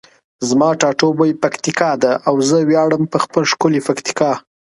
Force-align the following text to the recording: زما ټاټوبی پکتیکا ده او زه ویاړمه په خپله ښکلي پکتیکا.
زما 0.49 0.69
ټاټوبی 0.81 1.31
پکتیکا 1.43 1.89
ده 2.03 2.11
او 2.27 2.35
زه 2.49 2.57
ویاړمه 2.69 3.07
په 3.13 3.17
خپله 3.23 3.45
ښکلي 3.51 3.81
پکتیکا. 3.87 4.31